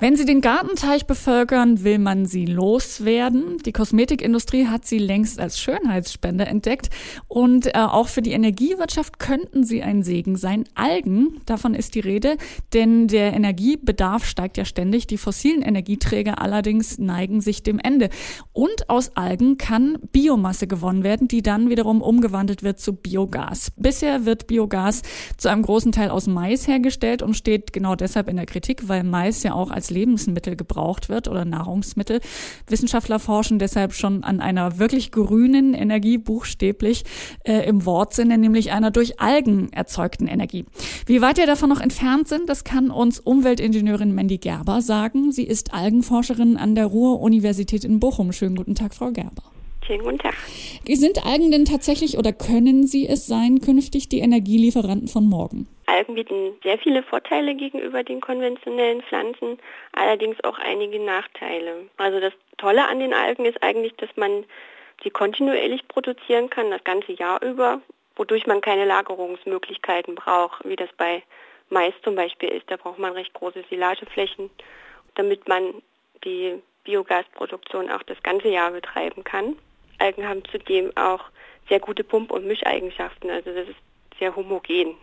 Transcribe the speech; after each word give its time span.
Wenn 0.00 0.14
Sie 0.14 0.24
den 0.24 0.40
Gartenteich 0.40 1.06
bevölkern, 1.06 1.82
will 1.82 1.98
man 1.98 2.24
sie 2.24 2.46
loswerden. 2.46 3.58
Die 3.66 3.72
Kosmetikindustrie 3.72 4.68
hat 4.68 4.86
sie 4.86 4.98
längst 4.98 5.40
als 5.40 5.58
Schönheitsspender 5.58 6.46
entdeckt 6.46 6.90
und 7.26 7.66
äh, 7.66 7.78
auch 7.78 8.06
für 8.06 8.22
die 8.22 8.30
Energiewirtschaft 8.30 9.18
könnten 9.18 9.64
sie 9.64 9.82
ein 9.82 10.04
Segen 10.04 10.36
sein. 10.36 10.64
Algen, 10.76 11.40
davon 11.46 11.74
ist 11.74 11.96
die 11.96 12.00
Rede, 12.00 12.36
denn 12.74 13.08
der 13.08 13.32
Energiebedarf 13.32 14.24
steigt 14.24 14.56
ja 14.56 14.64
ständig. 14.64 15.08
Die 15.08 15.18
fossilen 15.18 15.62
Energieträger 15.62 16.40
allerdings 16.40 16.98
neigen 16.98 17.40
sich 17.40 17.64
dem 17.64 17.80
Ende. 17.80 18.08
Und 18.52 18.88
aus 18.88 19.16
Algen 19.16 19.58
kann 19.58 19.98
Biomasse 20.12 20.68
gewonnen 20.68 21.02
werden, 21.02 21.26
die 21.26 21.42
dann 21.42 21.70
wiederum 21.70 22.02
umgewandelt 22.02 22.62
wird 22.62 22.78
zu 22.78 22.92
Biogas. 22.92 23.72
Bisher 23.76 24.24
wird 24.24 24.46
Biogas 24.46 25.02
zu 25.38 25.48
einem 25.48 25.62
großen 25.62 25.90
Teil 25.90 26.10
aus 26.10 26.28
Mais 26.28 26.68
hergestellt 26.68 27.20
und 27.20 27.34
steht 27.34 27.72
genau 27.72 27.96
deshalb 27.96 28.28
in 28.28 28.36
der 28.36 28.46
Kritik, 28.46 28.88
weil 28.88 29.02
Mais 29.02 29.42
ja 29.42 29.54
auch 29.54 29.72
als 29.72 29.87
Lebensmittel 29.90 30.56
gebraucht 30.56 31.08
wird 31.08 31.28
oder 31.28 31.44
Nahrungsmittel. 31.44 32.20
Wissenschaftler 32.66 33.18
forschen 33.18 33.58
deshalb 33.58 33.92
schon 33.92 34.24
an 34.24 34.40
einer 34.40 34.78
wirklich 34.78 35.10
grünen 35.10 35.74
Energie, 35.74 36.18
buchstäblich 36.18 37.04
äh, 37.44 37.66
im 37.68 37.84
Wortsinne, 37.84 38.38
nämlich 38.38 38.72
einer 38.72 38.90
durch 38.90 39.20
Algen 39.20 39.72
erzeugten 39.72 40.26
Energie. 40.26 40.64
Wie 41.06 41.20
weit 41.20 41.38
wir 41.38 41.46
davon 41.46 41.68
noch 41.68 41.80
entfernt 41.80 42.28
sind, 42.28 42.48
das 42.48 42.64
kann 42.64 42.90
uns 42.90 43.20
Umweltingenieurin 43.20 44.14
Mandy 44.14 44.38
Gerber 44.38 44.82
sagen. 44.82 45.32
Sie 45.32 45.44
ist 45.44 45.74
Algenforscherin 45.74 46.56
an 46.56 46.74
der 46.74 46.86
Ruhr-Universität 46.86 47.84
in 47.84 48.00
Bochum. 48.00 48.32
Schönen 48.32 48.56
guten 48.56 48.74
Tag, 48.74 48.94
Frau 48.94 49.10
Gerber. 49.10 49.57
Schönen 49.88 50.04
guten 50.04 50.18
Tag. 50.18 50.34
Sind 50.86 51.24
Algen 51.24 51.50
denn 51.50 51.64
tatsächlich 51.64 52.18
oder 52.18 52.34
können 52.34 52.86
sie 52.86 53.08
es 53.08 53.26
sein, 53.26 53.60
künftig 53.60 54.10
die 54.10 54.18
Energielieferanten 54.18 55.08
von 55.08 55.24
morgen? 55.24 55.66
Algen 55.86 56.14
bieten 56.14 56.58
sehr 56.62 56.76
viele 56.76 57.02
Vorteile 57.02 57.54
gegenüber 57.54 58.04
den 58.04 58.20
konventionellen 58.20 59.00
Pflanzen, 59.00 59.58
allerdings 59.92 60.36
auch 60.44 60.58
einige 60.58 61.00
Nachteile. 61.00 61.86
Also 61.96 62.20
das 62.20 62.34
Tolle 62.58 62.86
an 62.86 63.00
den 63.00 63.14
Algen 63.14 63.46
ist 63.46 63.62
eigentlich, 63.62 63.94
dass 63.94 64.10
man 64.16 64.44
sie 65.02 65.08
kontinuierlich 65.08 65.88
produzieren 65.88 66.50
kann, 66.50 66.70
das 66.70 66.84
ganze 66.84 67.12
Jahr 67.12 67.42
über, 67.42 67.80
wodurch 68.14 68.46
man 68.46 68.60
keine 68.60 68.84
Lagerungsmöglichkeiten 68.84 70.16
braucht, 70.16 70.68
wie 70.68 70.76
das 70.76 70.90
bei 70.98 71.22
Mais 71.70 71.94
zum 72.04 72.14
Beispiel 72.14 72.50
ist. 72.50 72.70
Da 72.70 72.76
braucht 72.76 72.98
man 72.98 73.14
recht 73.14 73.32
große 73.32 73.64
Silageflächen, 73.70 74.50
damit 75.14 75.48
man 75.48 75.80
die 76.24 76.60
Biogasproduktion 76.84 77.90
auch 77.90 78.02
das 78.02 78.22
ganze 78.22 78.48
Jahr 78.48 78.70
betreiben 78.72 79.24
kann. 79.24 79.56
Algen 79.98 80.28
haben 80.28 80.42
zudem 80.50 80.96
auch 80.96 81.24
sehr 81.68 81.80
gute 81.80 82.04
Pump- 82.04 82.30
und 82.30 82.46
Mischeigenschaften, 82.46 83.30
also 83.30 83.50
das 83.52 83.68
ist 83.68 83.76
sehr 84.18 84.34
homogen. 84.34 84.94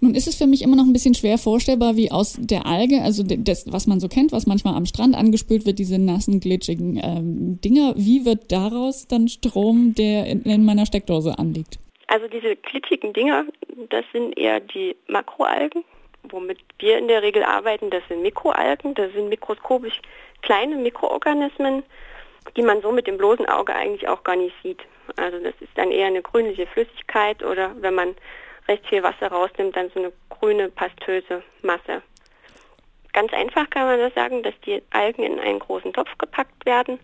Nun 0.00 0.14
ist 0.14 0.26
es 0.26 0.36
für 0.36 0.46
mich 0.46 0.62
immer 0.62 0.76
noch 0.76 0.84
ein 0.84 0.92
bisschen 0.92 1.14
schwer 1.14 1.38
vorstellbar, 1.38 1.96
wie 1.96 2.10
aus 2.10 2.36
der 2.40 2.66
Alge, 2.66 3.02
also 3.02 3.22
das, 3.24 3.70
was 3.70 3.86
man 3.86 4.00
so 4.00 4.08
kennt, 4.08 4.32
was 4.32 4.46
manchmal 4.46 4.74
am 4.74 4.86
Strand 4.86 5.14
angespült 5.14 5.66
wird, 5.66 5.78
diese 5.78 5.98
nassen, 5.98 6.40
glitschigen 6.40 7.00
ähm, 7.02 7.60
Dinger, 7.60 7.94
wie 7.96 8.24
wird 8.24 8.50
daraus 8.50 9.06
dann 9.06 9.28
Strom, 9.28 9.94
der 9.94 10.26
in, 10.26 10.42
in 10.42 10.64
meiner 10.64 10.86
Steckdose 10.86 11.38
anliegt? 11.38 11.78
Also 12.08 12.26
diese 12.26 12.56
glitschigen 12.56 13.12
Dinger, 13.12 13.44
das 13.90 14.04
sind 14.12 14.36
eher 14.36 14.60
die 14.60 14.96
Makroalgen, 15.08 15.84
womit 16.24 16.58
wir 16.78 16.98
in 16.98 17.08
der 17.08 17.22
Regel 17.22 17.42
arbeiten, 17.42 17.90
das 17.90 18.02
sind 18.08 18.22
Mikroalgen, 18.22 18.94
das 18.94 19.12
sind 19.12 19.28
mikroskopisch 19.28 20.00
kleine 20.42 20.76
Mikroorganismen, 20.76 21.84
die 22.56 22.62
man 22.62 22.82
so 22.82 22.92
mit 22.92 23.06
dem 23.06 23.18
bloßen 23.18 23.48
Auge 23.48 23.74
eigentlich 23.74 24.08
auch 24.08 24.24
gar 24.24 24.36
nicht 24.36 24.54
sieht. 24.62 24.80
Also 25.16 25.38
das 25.38 25.54
ist 25.60 25.76
dann 25.76 25.90
eher 25.90 26.06
eine 26.06 26.22
grünliche 26.22 26.66
Flüssigkeit 26.66 27.42
oder 27.42 27.72
wenn 27.80 27.94
man 27.94 28.14
recht 28.68 28.86
viel 28.86 29.02
Wasser 29.02 29.28
rausnimmt, 29.28 29.76
dann 29.76 29.90
so 29.90 30.00
eine 30.00 30.12
grüne 30.28 30.68
pastöse 30.68 31.42
Masse. 31.62 32.02
Ganz 33.12 33.32
einfach 33.32 33.68
kann 33.70 33.86
man 33.86 33.98
das 33.98 34.14
sagen, 34.14 34.42
dass 34.42 34.54
die 34.64 34.82
Algen 34.90 35.22
in 35.22 35.38
einen 35.38 35.58
großen 35.58 35.92
Topf 35.92 36.16
gepackt 36.18 36.64
werden 36.64 36.98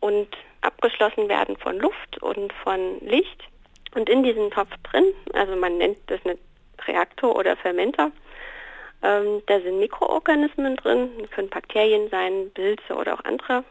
und 0.00 0.28
abgeschlossen 0.60 1.28
werden 1.28 1.56
von 1.56 1.78
Luft 1.78 2.22
und 2.22 2.52
von 2.52 3.00
Licht. 3.00 3.42
Und 3.94 4.08
in 4.08 4.22
diesem 4.22 4.50
Topf 4.50 4.70
drin, 4.84 5.04
also 5.34 5.56
man 5.56 5.78
nennt 5.78 5.98
das 6.06 6.20
eine 6.24 6.38
Reaktor 6.86 7.36
oder 7.36 7.56
Fermenter, 7.56 8.12
ähm, 9.02 9.42
da 9.46 9.60
sind 9.60 9.80
Mikroorganismen 9.80 10.76
drin, 10.76 11.10
können 11.30 11.50
Bakterien 11.50 12.08
sein, 12.08 12.50
Pilze 12.54 12.94
oder 12.94 13.14
auch 13.14 13.24
andere 13.24 13.64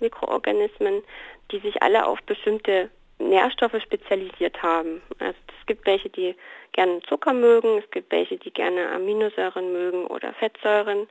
Mikroorganismen, 0.00 1.02
die 1.50 1.58
sich 1.60 1.82
alle 1.82 2.06
auf 2.06 2.20
bestimmte 2.22 2.90
Nährstoffe 3.18 3.80
spezialisiert 3.82 4.62
haben. 4.62 5.02
Also 5.18 5.38
es 5.60 5.66
gibt 5.66 5.86
welche, 5.86 6.08
die 6.08 6.36
gerne 6.72 7.00
Zucker 7.02 7.32
mögen, 7.32 7.78
es 7.78 7.90
gibt 7.90 8.12
welche, 8.12 8.36
die 8.36 8.52
gerne 8.52 8.90
Aminosäuren 8.90 9.72
mögen 9.72 10.06
oder 10.06 10.32
Fettsäuren. 10.34 11.08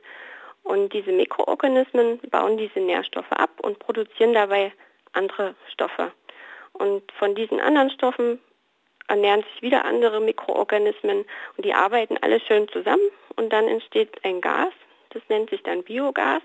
Und 0.62 0.92
diese 0.92 1.12
Mikroorganismen 1.12 2.18
bauen 2.30 2.58
diese 2.58 2.80
Nährstoffe 2.80 3.32
ab 3.32 3.50
und 3.62 3.78
produzieren 3.78 4.34
dabei 4.34 4.72
andere 5.12 5.54
Stoffe. 5.72 6.12
Und 6.72 7.10
von 7.12 7.34
diesen 7.34 7.60
anderen 7.60 7.90
Stoffen 7.90 8.40
ernähren 9.08 9.42
sich 9.52 9.62
wieder 9.62 9.84
andere 9.84 10.20
Mikroorganismen 10.20 11.24
und 11.56 11.64
die 11.64 11.74
arbeiten 11.74 12.18
alle 12.20 12.40
schön 12.40 12.68
zusammen 12.68 13.10
und 13.36 13.52
dann 13.52 13.66
entsteht 13.66 14.22
ein 14.24 14.40
Gas, 14.40 14.72
das 15.10 15.22
nennt 15.28 15.50
sich 15.50 15.62
dann 15.62 15.82
Biogas. 15.82 16.42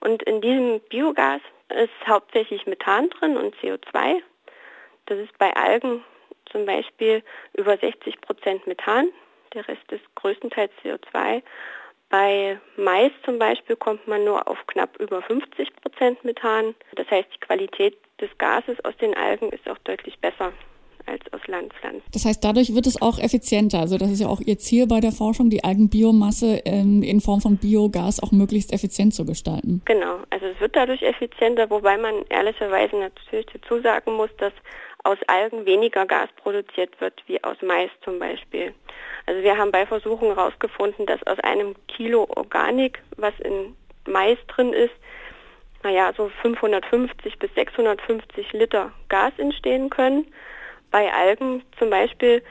Und 0.00 0.22
in 0.24 0.40
diesem 0.42 0.80
Biogas 0.90 1.40
ist 1.70 2.06
hauptsächlich 2.06 2.66
Methan 2.66 3.10
drin 3.10 3.36
und 3.36 3.54
CO2. 3.56 4.22
Das 5.06 5.18
ist 5.18 5.36
bei 5.38 5.54
Algen 5.54 6.04
zum 6.50 6.66
Beispiel 6.66 7.22
über 7.54 7.76
60 7.76 8.20
Prozent 8.20 8.66
Methan, 8.66 9.08
der 9.54 9.66
Rest 9.68 9.90
ist 9.90 10.04
größtenteils 10.14 10.72
CO2. 10.84 11.42
Bei 12.08 12.60
Mais 12.76 13.10
zum 13.24 13.38
Beispiel 13.38 13.74
kommt 13.74 14.06
man 14.06 14.24
nur 14.24 14.46
auf 14.46 14.64
knapp 14.68 14.96
über 15.00 15.22
50 15.22 15.74
Prozent 15.76 16.24
Methan. 16.24 16.74
Das 16.94 17.10
heißt, 17.10 17.28
die 17.34 17.40
Qualität 17.40 17.98
des 18.20 18.30
Gases 18.38 18.82
aus 18.84 18.96
den 18.98 19.16
Algen 19.16 19.50
ist 19.50 19.68
auch 19.68 19.78
deutlich 19.78 20.18
besser 20.20 20.52
als 21.06 21.20
aus 21.32 21.40
Landpflanzen. 21.46 22.02
Das 22.12 22.24
heißt, 22.24 22.42
dadurch 22.42 22.74
wird 22.74 22.86
es 22.86 23.00
auch 23.00 23.18
effizienter. 23.18 23.80
Also 23.80 23.98
das 23.98 24.10
ist 24.10 24.20
ja 24.20 24.28
auch 24.28 24.40
Ihr 24.40 24.58
Ziel 24.58 24.86
bei 24.86 25.00
der 25.00 25.12
Forschung, 25.12 25.50
die 25.50 25.64
Algenbiomasse 25.64 26.62
ähm, 26.64 27.02
in 27.02 27.20
Form 27.20 27.40
von 27.40 27.56
Biogas 27.56 28.22
auch 28.22 28.32
möglichst 28.32 28.72
effizient 28.72 29.14
zu 29.14 29.24
gestalten. 29.24 29.82
Genau, 29.84 30.18
also 30.30 30.46
es 30.46 30.60
wird 30.60 30.76
dadurch 30.76 31.02
effizienter, 31.02 31.70
wobei 31.70 31.96
man 31.96 32.14
ehrlicherweise 32.28 32.96
natürlich 32.96 33.46
dazu 33.52 33.80
sagen 33.80 34.14
muss, 34.14 34.30
dass 34.38 34.52
aus 35.04 35.18
Algen 35.28 35.64
weniger 35.66 36.04
Gas 36.04 36.28
produziert 36.36 37.00
wird 37.00 37.22
wie 37.26 37.42
aus 37.44 37.56
Mais 37.62 37.90
zum 38.02 38.18
Beispiel. 38.18 38.74
Also 39.26 39.42
wir 39.42 39.56
haben 39.56 39.70
bei 39.70 39.86
Versuchen 39.86 40.28
herausgefunden, 40.28 41.06
dass 41.06 41.24
aus 41.26 41.38
einem 41.40 41.74
Kilo 41.86 42.26
Organik, 42.36 43.00
was 43.16 43.34
in 43.40 43.76
Mais 44.06 44.38
drin 44.48 44.72
ist, 44.72 44.94
naja, 45.82 46.12
so 46.16 46.30
550 46.42 47.38
bis 47.38 47.54
650 47.54 48.52
Liter 48.52 48.92
Gas 49.08 49.32
entstehen 49.38 49.90
können. 49.90 50.26
Bei 50.90 51.12
Algen 51.12 51.62
zum 51.78 51.90
Beispiel 51.90 52.42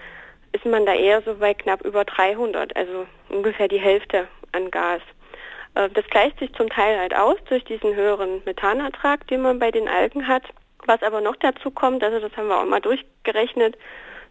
ist 0.51 0.65
man 0.65 0.85
da 0.85 0.93
eher 0.93 1.21
so 1.21 1.35
bei 1.35 1.53
knapp 1.53 1.81
über 1.81 2.05
300, 2.05 2.75
also 2.75 3.05
ungefähr 3.29 3.67
die 3.67 3.79
Hälfte 3.79 4.27
an 4.51 4.71
Gas. 4.71 5.01
Äh, 5.75 5.89
das 5.89 6.05
gleicht 6.07 6.39
sich 6.39 6.53
zum 6.53 6.69
Teil 6.69 6.97
halt 6.97 7.15
aus 7.15 7.37
durch 7.49 7.63
diesen 7.65 7.95
höheren 7.95 8.41
Methanertrag, 8.45 9.27
den 9.27 9.41
man 9.41 9.59
bei 9.59 9.71
den 9.71 9.87
Algen 9.87 10.27
hat. 10.27 10.43
Was 10.85 11.01
aber 11.01 11.21
noch 11.21 11.35
dazu 11.37 11.71
kommt, 11.71 12.03
also 12.03 12.19
das 12.19 12.35
haben 12.37 12.47
wir 12.47 12.59
auch 12.59 12.65
mal 12.65 12.81
durchgerechnet, 12.81 13.77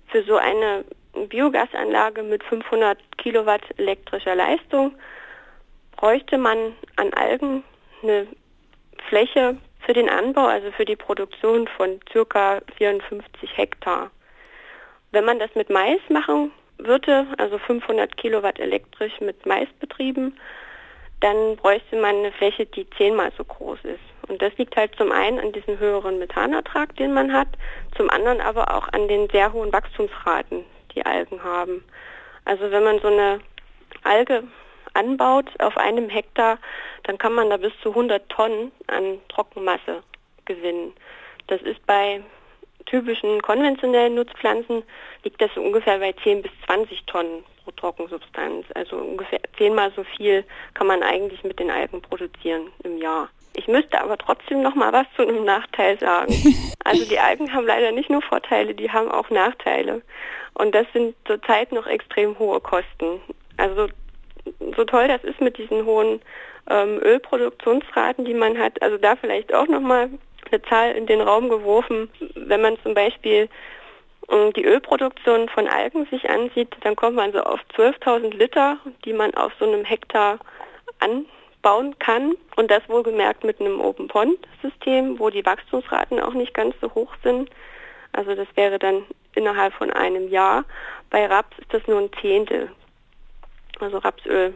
für 0.07 0.23
so 0.23 0.37
eine 0.37 0.85
Biogasanlage 1.29 2.23
mit 2.23 2.43
500 2.45 2.99
Kilowatt 3.19 3.63
elektrischer 3.79 4.35
Leistung 4.35 4.95
bräuchte 5.97 6.39
man 6.39 6.75
an 6.97 7.13
Algen 7.15 7.65
eine 8.03 8.27
Fläche 9.09 9.57
für 9.85 9.93
den 9.93 10.09
Anbau, 10.09 10.47
also 10.47 10.71
für 10.73 10.85
die 10.85 10.97
Produktion 10.97 11.69
von 11.77 12.01
circa 12.11 12.61
54 12.77 13.57
Hektar. 13.57 14.11
Wenn 15.13 15.25
man 15.25 15.39
das 15.39 15.55
mit 15.55 15.71
Mais 15.71 16.01
machen 16.09 16.53
würde, 16.79 17.27
also 17.39 17.59
500 17.59 18.17
Kilowatt 18.17 18.59
elektrisch 18.59 19.21
mit 19.21 19.47
Mais 19.47 19.69
betrieben, 19.81 20.37
dann 21.21 21.57
bräuchte 21.57 21.97
man 21.97 22.17
eine 22.17 22.33
Fläche, 22.33 22.67
die 22.67 22.89
zehnmal 22.99 23.33
so 23.37 23.45
groß 23.45 23.79
ist. 23.85 24.29
Und 24.29 24.43
das 24.43 24.57
liegt 24.57 24.77
halt 24.77 24.95
zum 24.97 25.13
einen 25.13 25.39
an 25.39 25.53
diesem 25.53 25.79
höheren 25.79 26.19
Methanertrag, 26.19 26.97
den 26.97 27.15
man 27.15 27.33
hat, 27.33 27.49
zum 27.97 28.11
anderen 28.11 28.41
aber 28.41 28.75
auch 28.75 28.89
an 28.89 29.09
den 29.09 29.29
sehr 29.31 29.53
hohen 29.53 29.73
Wachstumsraten, 29.73 30.65
die 30.95 31.05
Algen 31.05 31.43
haben. 31.43 31.85
Also 32.45 32.71
wenn 32.71 32.85
man 32.85 32.99
so 33.01 33.09
eine 33.09 33.41
Alge 34.03 34.45
anbaut 34.95 35.47
auf 35.61 35.77
einem 35.77 36.09
Hektar, 36.09 36.59
dann 37.05 37.19
kann 37.19 37.35
man 37.35 37.51
da 37.51 37.57
bis 37.57 37.73
zu 37.83 37.91
100 37.91 38.29
Tonnen 38.29 38.73
an 38.87 39.21
Trockenmasse 39.29 40.03
gewinnen. 40.45 40.93
Das 41.47 41.61
ist 41.63 41.85
bei 41.87 42.23
typischen 42.87 43.41
konventionellen 43.43 44.15
Nutzpflanzen 44.15 44.83
liegt 45.23 45.41
das 45.41 45.51
so 45.55 45.63
ungefähr 45.63 45.99
bei 45.99 46.13
10 46.13 46.43
bis 46.43 46.53
20 46.67 47.05
Tonnen 47.07 47.45
pro 47.63 47.71
Trockensubstanz. 47.73 48.67
Also 48.75 48.97
ungefähr 48.97 49.41
zehnmal 49.57 49.93
so 49.97 50.05
viel 50.05 50.45
kann 50.75 50.87
man 50.87 51.03
eigentlich 51.03 51.43
mit 51.45 51.59
den 51.59 51.71
Algen 51.71 52.03
produzieren 52.03 52.69
im 52.83 52.99
Jahr. 52.99 53.29
Ich 53.57 53.69
müsste 53.69 54.01
aber 54.01 54.19
trotzdem 54.19 54.63
noch 54.63 54.75
mal 54.75 54.93
was 54.93 55.07
zu 55.17 55.23
einem 55.23 55.45
Nachteil 55.45 55.99
sagen. 55.99 56.35
Also 56.87 57.07
die 57.07 57.19
Algen 57.19 57.51
haben 57.55 57.67
leider 57.67 57.93
nicht 57.93 58.11
nur 58.11 58.21
Vorteile, 58.21 58.75
die 58.75 58.91
haben 58.91 59.11
auch 59.11 59.31
Nachteile. 59.31 60.03
Und 60.53 60.75
das 60.75 60.87
sind 60.93 61.17
zurzeit 61.25 61.73
noch 61.73 61.87
extrem 61.87 62.39
hohe 62.39 62.61
Kosten. 62.61 63.23
Also 63.57 63.89
so 64.77 64.85
toll 64.85 65.09
das 65.09 65.25
ist 65.25 65.41
mit 65.41 65.59
diesen 65.59 65.85
hohen 65.85 66.21
ähm, 66.69 67.01
Ölproduktionsraten, 67.03 68.25
die 68.25 68.35
man 68.35 68.59
hat, 68.59 68.81
also 68.83 68.97
da 68.97 69.17
vielleicht 69.17 69.55
auch 69.55 69.67
noch 69.67 69.81
mal 69.81 70.11
eine 70.51 70.63
Zahl 70.63 70.93
in 70.93 71.07
den 71.07 71.21
Raum 71.21 71.49
geworfen. 71.49 72.11
Wenn 72.35 72.63
man 72.63 72.79
zum 72.83 72.95
Beispiel 72.95 73.49
äh, 74.29 74.53
die 74.53 74.65
Ölproduktion 74.65 75.49
von 75.49 75.69
Algen 75.69 76.07
sich 76.07 76.29
ansieht, 76.29 76.75
dann 76.83 76.97
kommt 76.97 77.17
man 77.17 77.33
so 77.33 77.41
auf 77.41 77.61
12.000 77.77 78.37
Liter, 78.37 78.79
die 79.05 79.13
man 79.13 79.35
auf 79.35 79.53
so 79.59 79.67
einem 79.67 79.85
Hektar 79.85 80.39
anbauen 81.01 81.99
kann. 81.99 82.35
Und 82.57 82.71
das 82.71 82.83
wohlgemerkt 82.89 83.45
mit 83.45 83.61
einem 83.61 83.81
Open-Pond-System, 83.81 85.19
wo 85.19 85.31
die 85.31 85.45
Wachstumsraten 85.45 86.21
auch 86.21 86.35
nicht 86.35 86.55
ganz 86.55 86.75
so 86.81 86.95
hoch 86.95 87.13
sind. 87.23 87.51
Also 88.13 88.35
das 88.35 88.47
wäre 88.55 88.79
dann 88.79 89.05
innerhalb 89.35 89.75
von 89.75 89.91
einem 89.91 90.29
Jahr. 90.29 90.65
Bei 91.11 91.27
Raps 91.27 91.59
ist 91.59 91.73
das 91.75 91.87
nur 91.87 92.01
ein 92.01 92.11
Zehntel. 92.21 92.71
Also 93.81 93.99
Rapsöl 93.99 94.55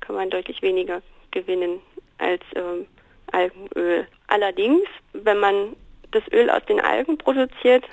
kann 0.00 0.16
man 0.16 0.30
deutlich 0.30 0.62
weniger 0.62 1.02
gewinnen 1.30 1.80
als 2.18 2.42
ähm, 2.54 2.86
Algenöl. 3.32 4.06
Allerdings, 4.26 4.88
wenn 5.12 5.38
man 5.38 5.76
das 6.10 6.22
Öl 6.32 6.48
aus 6.50 6.64
den 6.66 6.80
Algen 6.80 7.18
produziert, 7.18 7.84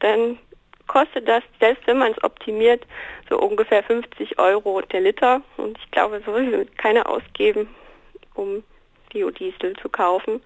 dann 0.00 0.38
kostet 0.86 1.28
das, 1.28 1.42
selbst 1.60 1.86
wenn 1.86 1.98
man 1.98 2.12
es 2.12 2.22
optimiert, 2.22 2.86
so 3.28 3.38
ungefähr 3.38 3.82
50 3.82 4.38
Euro 4.38 4.80
der 4.80 5.00
Liter. 5.00 5.42
Und 5.56 5.78
ich 5.78 5.90
glaube, 5.90 6.22
so 6.24 6.34
will 6.34 6.66
keiner 6.76 7.08
ausgeben, 7.08 7.68
um 8.34 8.62
Biodiesel 9.10 9.74
zu 9.76 9.88
kaufen. 9.88 10.42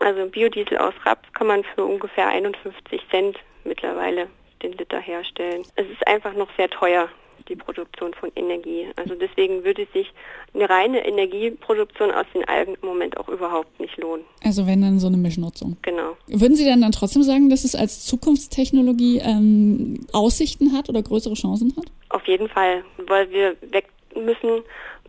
Also 0.00 0.26
Biodiesel 0.26 0.78
aus 0.78 0.94
Raps 1.04 1.32
kann 1.32 1.46
man 1.46 1.64
für 1.64 1.84
ungefähr 1.84 2.28
51 2.28 3.02
Cent 3.10 3.38
mittlerweile 3.64 4.28
den 4.62 4.72
Liter 4.72 4.98
herstellen. 4.98 5.64
Es 5.76 5.88
ist 5.88 6.06
einfach 6.06 6.32
noch 6.32 6.48
sehr 6.56 6.70
teuer, 6.70 7.08
die 7.48 7.56
Produktion 7.56 8.14
von 8.14 8.30
Energie. 8.34 8.88
Also 8.96 9.14
deswegen 9.14 9.64
würde 9.64 9.86
sich 9.92 10.12
eine 10.54 10.68
reine 10.68 11.06
Energieproduktion 11.06 12.10
aus 12.10 12.26
den 12.34 12.44
Algen 12.46 12.76
im 12.80 12.88
Moment 12.88 13.16
auch 13.16 13.28
überhaupt 13.28 13.78
nicht 13.80 13.96
lohnen. 13.96 14.24
Also 14.44 14.66
wenn 14.66 14.82
dann 14.82 14.98
so 14.98 15.06
eine 15.06 15.16
Mischnutzung. 15.16 15.76
Genau. 15.82 16.16
Würden 16.26 16.56
Sie 16.56 16.64
dann 16.64 16.80
dann 16.80 16.92
trotzdem 16.92 17.22
sagen, 17.22 17.50
dass 17.50 17.64
es 17.64 17.74
als 17.74 18.04
Zukunftstechnologie 18.06 19.18
ähm, 19.18 20.00
Aussichten 20.12 20.72
hat 20.72 20.88
oder 20.88 21.02
größere 21.02 21.34
Chancen 21.34 21.74
hat? 21.76 21.86
Auf 22.08 22.26
jeden 22.26 22.48
Fall, 22.48 22.84
weil 23.06 23.30
wir 23.30 23.56
weg 23.70 23.88
müssen 24.14 24.62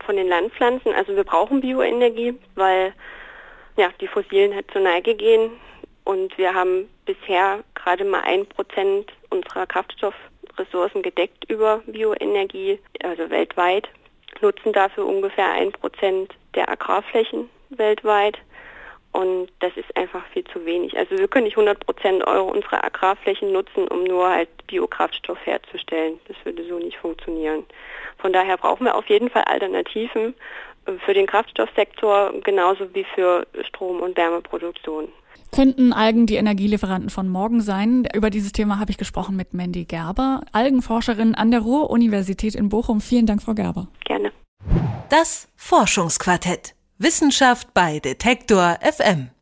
von 0.04 0.16
den 0.16 0.28
Landpflanzen. 0.28 0.92
Also 0.92 1.14
wir 1.14 1.24
brauchen 1.24 1.60
Bioenergie, 1.60 2.34
weil 2.54 2.94
ja, 3.76 3.90
die 4.00 4.08
Fossilen 4.08 4.54
halt 4.54 4.70
zur 4.70 4.82
Neige 4.82 5.14
gehen. 5.14 5.50
Und 6.04 6.36
wir 6.36 6.54
haben 6.54 6.88
bisher 7.06 7.64
gerade 7.74 8.04
mal 8.04 8.22
ein 8.22 8.46
Prozent 8.46 9.12
unserer 9.30 9.66
Kraftstoffressourcen 10.64 11.02
gedeckt 11.02 11.44
über 11.48 11.82
Bioenergie, 11.86 12.78
also 13.02 13.30
weltweit, 13.30 13.88
nutzen 14.40 14.72
dafür 14.72 15.06
ungefähr 15.06 15.50
ein 15.52 15.72
Prozent 15.72 16.34
der 16.54 16.68
Agrarflächen 16.68 17.48
weltweit. 17.70 18.38
Und 19.12 19.48
das 19.60 19.76
ist 19.76 19.96
einfach 19.96 20.26
viel 20.32 20.42
zu 20.44 20.66
wenig. 20.66 20.96
Also 20.98 21.16
wir 21.16 21.28
können 21.28 21.44
nicht 21.44 21.56
100 21.56 21.86
Prozent 21.86 22.26
Euro 22.26 22.50
unserer 22.50 22.82
Agrarflächen 22.82 23.52
nutzen, 23.52 23.86
um 23.86 24.02
nur 24.02 24.28
halt 24.28 24.48
Biokraftstoff 24.66 25.38
herzustellen. 25.44 26.18
Das 26.26 26.36
würde 26.44 26.66
so 26.66 26.78
nicht 26.78 26.98
funktionieren. 26.98 27.64
Von 28.18 28.32
daher 28.32 28.56
brauchen 28.56 28.86
wir 28.86 28.96
auf 28.96 29.06
jeden 29.06 29.30
Fall 29.30 29.44
Alternativen 29.44 30.34
für 31.06 31.14
den 31.14 31.26
Kraftstoffsektor 31.26 32.32
genauso 32.42 32.92
wie 32.92 33.04
für 33.04 33.46
Strom- 33.62 34.00
und 34.00 34.16
Wärmeproduktion. 34.16 35.12
Könnten 35.52 35.92
Algen 35.92 36.26
die 36.26 36.36
Energielieferanten 36.36 37.10
von 37.10 37.28
morgen 37.28 37.60
sein? 37.60 38.06
Über 38.14 38.30
dieses 38.30 38.52
Thema 38.52 38.78
habe 38.78 38.90
ich 38.90 38.98
gesprochen 38.98 39.36
mit 39.36 39.54
Mandy 39.54 39.84
Gerber, 39.84 40.42
Algenforscherin 40.52 41.34
an 41.34 41.50
der 41.50 41.60
Ruhr-Universität 41.60 42.54
in 42.54 42.68
Bochum. 42.68 43.00
Vielen 43.00 43.26
Dank, 43.26 43.42
Frau 43.42 43.54
Gerber. 43.54 43.88
Gerne. 44.04 44.32
Das 45.10 45.48
Forschungsquartett. 45.56 46.74
Wissenschaft 46.98 47.74
bei 47.74 48.00
Detektor 48.00 48.78
FM. 48.80 49.28